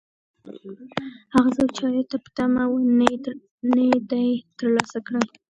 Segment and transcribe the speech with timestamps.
[1.33, 2.73] هغه څوک چې عاید ته په تمه و،
[3.73, 4.27] نه یې دی
[4.57, 5.23] ترلاسه کړی.